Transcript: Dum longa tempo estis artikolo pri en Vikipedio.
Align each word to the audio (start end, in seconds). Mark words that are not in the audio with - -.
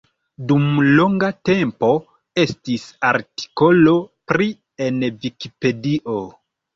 Dum 0.51 0.63
longa 0.99 1.27
tempo 1.49 1.89
estis 2.43 2.85
artikolo 3.09 3.93
pri 4.31 4.47
en 4.87 4.97
Vikipedio. 5.27 6.17